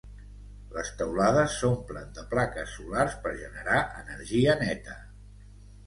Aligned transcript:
Les 0.77 0.89
teulades 1.01 1.57
s'omplen 1.59 2.09
de 2.21 2.25
plaques 2.33 2.73
solars 2.79 3.21
per 3.27 3.37
generar 3.45 3.79
energia 4.03 4.61
neta. 4.67 5.03